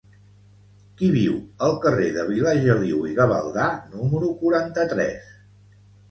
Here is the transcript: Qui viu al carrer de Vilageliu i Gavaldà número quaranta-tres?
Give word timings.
Qui 0.99 1.09
viu 1.15 1.33
al 1.65 1.75
carrer 1.83 2.07
de 2.15 2.23
Vilageliu 2.29 3.01
i 3.09 3.13
Gavaldà 3.19 3.67
número 3.97 4.31
quaranta-tres? 4.41 5.29